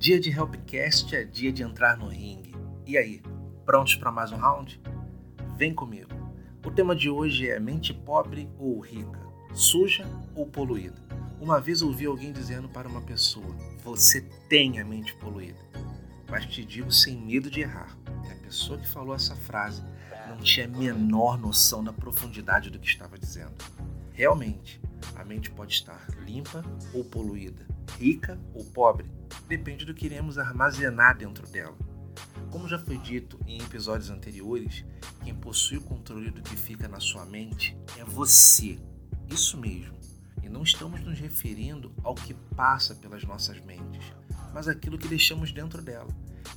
[0.00, 2.54] Dia de Helpcast é dia de entrar no ringue.
[2.86, 3.20] E aí,
[3.66, 4.80] prontos para mais um round?
[5.58, 6.08] Vem comigo.
[6.64, 9.20] O tema de hoje é mente pobre ou rica,
[9.52, 10.96] suja ou poluída.
[11.38, 15.60] Uma vez ouvi alguém dizendo para uma pessoa: Você tem a mente poluída.
[16.30, 17.94] Mas te digo sem medo de errar:
[18.30, 19.82] a pessoa que falou essa frase
[20.26, 23.52] não tinha a menor noção da profundidade do que estava dizendo.
[24.14, 24.80] Realmente,
[25.16, 27.66] a mente pode estar limpa ou poluída,
[27.98, 29.10] rica ou pobre,
[29.48, 31.76] depende do que iremos armazenar dentro dela.
[32.50, 34.84] Como já foi dito em episódios anteriores,
[35.22, 38.78] quem possui o controle do que fica na sua mente é você.
[39.28, 39.98] Isso mesmo.
[40.42, 44.12] E não estamos nos referindo ao que passa pelas nossas mentes,
[44.52, 46.08] mas aquilo que deixamos dentro dela,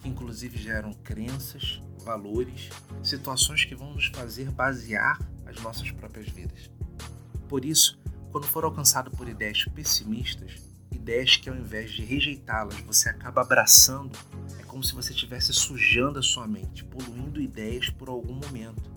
[0.00, 2.68] que inclusive geram crenças, valores,
[3.02, 6.70] situações que vão nos fazer basear as nossas próprias vidas.
[7.48, 7.98] Por isso,
[8.30, 10.52] quando for alcançado por ideias pessimistas,
[10.90, 14.16] ideias que ao invés de rejeitá-las você acaba abraçando,
[14.58, 18.90] é como se você estivesse sujando a sua mente, poluindo ideias por algum momento,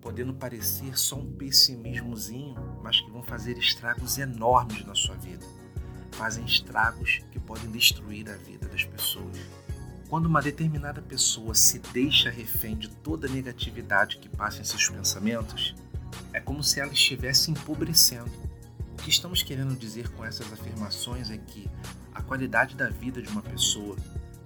[0.00, 5.44] podendo parecer só um pessimismozinho, mas que vão fazer estragos enormes na sua vida.
[6.12, 9.36] Fazem estragos que podem destruir a vida das pessoas.
[10.08, 14.88] Quando uma determinada pessoa se deixa refém de toda a negatividade que passa em seus
[14.88, 15.74] pensamentos,
[16.32, 18.45] é como se ela estivesse empobrecendo.
[19.06, 21.70] Que estamos querendo dizer com essas afirmações é que
[22.12, 23.94] a qualidade da vida de uma pessoa,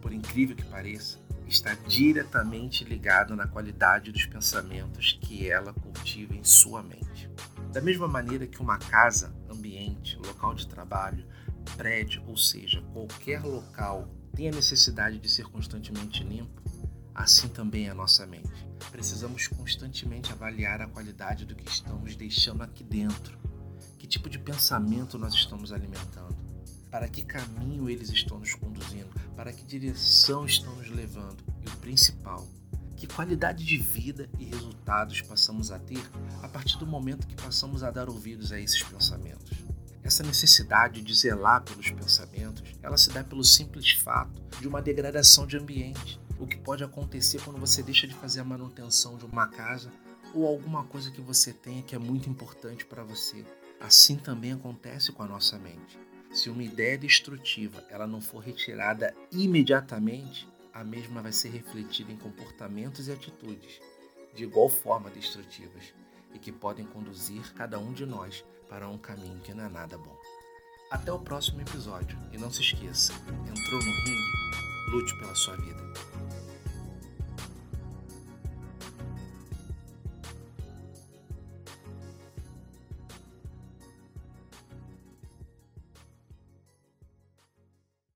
[0.03, 6.45] por incrível que pareça, está diretamente ligada na qualidade dos pensamentos que ela cultiva em
[6.45, 7.31] sua mente.
[7.73, 11.27] Da mesma maneira que uma casa, ambiente, local de trabalho,
[11.79, 16.61] prédio, ou seja, qualquer local tem a necessidade de ser constantemente limpo,
[17.15, 18.69] assim também é a nossa mente.
[18.91, 23.41] Precisamos constantemente avaliar a qualidade do que estamos deixando aqui dentro.
[24.01, 26.35] Que tipo de pensamento nós estamos alimentando?
[26.91, 29.11] Para que caminho eles estão nos conduzindo?
[29.37, 31.37] Para que direção estão nos levando?
[31.63, 32.49] E o principal,
[32.97, 36.01] que qualidade de vida e resultados passamos a ter
[36.43, 39.59] a partir do momento que passamos a dar ouvidos a esses pensamentos?
[40.03, 45.47] Essa necessidade de zelar pelos pensamentos, ela se dá pelo simples fato de uma degradação
[45.47, 49.47] de ambiente o que pode acontecer quando você deixa de fazer a manutenção de uma
[49.49, 49.93] casa
[50.35, 53.45] ou alguma coisa que você tenha que é muito importante para você.
[53.81, 55.99] Assim também acontece com a nossa mente.
[56.33, 62.17] Se uma ideia destrutiva ela não for retirada imediatamente, a mesma vai ser refletida em
[62.17, 63.81] comportamentos e atitudes
[64.35, 65.93] de igual forma destrutivas
[66.33, 69.99] e que podem conduzir cada um de nós para um caminho que não é nada
[69.99, 70.17] bom.
[70.91, 73.13] Até o próximo episódio e não se esqueça,
[73.49, 76.10] entrou no ringue, lute pela sua vida.